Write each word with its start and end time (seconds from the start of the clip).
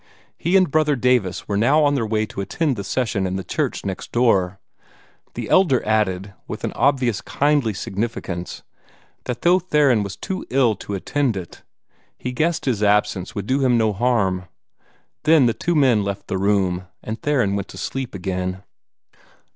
He 0.35 0.57
and 0.57 0.71
Brother 0.71 0.95
Davis 0.95 1.47
were 1.47 1.53
even 1.55 1.59
now 1.69 1.83
on 1.83 1.93
their 1.93 2.07
way 2.07 2.25
to 2.25 2.41
attend 2.41 2.75
the 2.75 2.83
session 2.83 3.27
in 3.27 3.35
the 3.35 3.43
church 3.43 3.85
next 3.85 4.11
door. 4.11 4.57
The 5.35 5.47
Elder 5.47 5.85
added, 5.85 6.33
with 6.47 6.63
an 6.63 6.73
obvious 6.73 7.21
kindly 7.21 7.75
significance, 7.75 8.63
that 9.25 9.43
though 9.43 9.59
Theron 9.59 10.01
was 10.01 10.15
too 10.17 10.43
ill 10.49 10.73
to 10.77 10.95
attend 10.95 11.37
it, 11.37 11.61
he 12.17 12.31
guessed 12.31 12.65
his 12.65 12.81
absence 12.81 13.35
would 13.35 13.45
do 13.45 13.63
him 13.63 13.77
no 13.77 13.93
harm. 13.93 14.45
Then 15.23 15.45
the 15.45 15.53
two 15.53 15.75
men 15.75 16.01
left 16.03 16.29
the 16.29 16.39
room, 16.39 16.87
and 17.03 17.21
Theron 17.21 17.55
went 17.55 17.67
to 17.67 17.77
sleep 17.77 18.15
again. 18.15 18.63